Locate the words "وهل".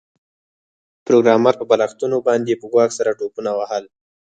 3.59-3.83